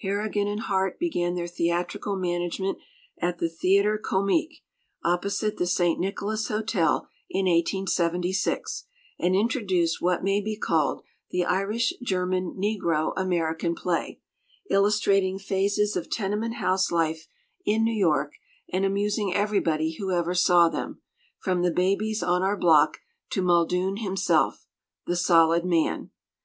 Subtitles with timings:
[0.00, 2.78] Harrigan and Hart began their theatrical management
[3.18, 4.62] at the Theatre Comique,
[5.02, 5.98] opposite the St.
[5.98, 8.84] Nicholas Hotel, in 1876,
[9.18, 14.20] and introduced what may be called the Irish German Negro American play,
[14.70, 17.26] illustrating phases of tenement house life
[17.66, 18.34] in New York,
[18.72, 21.00] and amusing everybody who ever saw them,
[21.40, 22.98] from the Babies on our Block
[23.30, 24.64] to Muldoon himself,
[25.08, 26.12] the Solid Man.